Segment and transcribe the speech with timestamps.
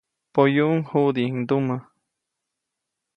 [0.33, 1.75] Poyuʼuŋ juʼdijiʼŋndumä.